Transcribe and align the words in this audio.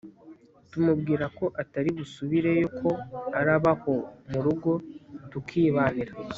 tumubwira 0.71 1.25
ko 1.37 1.45
atari 1.61 1.89
busubire 1.97 2.51
yo 2.61 2.69
ko 2.79 2.89
araba 3.39 3.71
aho 3.77 3.95
murugo 4.31 4.71
tukibanira 5.31 6.13